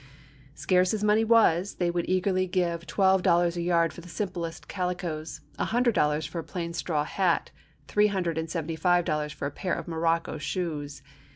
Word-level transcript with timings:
Scarce 0.55 0.95
as 0.95 1.03
money 1.03 1.23
was, 1.23 1.75
they 1.75 1.91
would 1.91 2.09
eagerly 2.09 2.47
give 2.47 2.87
twelve 2.87 3.21
dollars 3.21 3.55
a 3.55 3.61
yard 3.61 3.93
for 3.93 4.01
the 4.01 4.09
simplest 4.09 4.67
calicoes, 4.67 5.41
a 5.59 5.65
hundred 5.65 5.93
dollars 5.93 6.25
for 6.25 6.39
a 6.39 6.43
plain 6.43 6.73
straw 6.73 7.03
hat, 7.03 7.51
three 7.87 8.07
hundred 8.07 8.35
and 8.39 8.49
seventy 8.49 8.75
five 8.75 9.05
dollars 9.05 9.31
for 9.31 9.45
a 9.45 9.51
pair 9.51 9.75
of 9.75 9.87
morocco 9.87 10.39
shoes. 10.39 11.03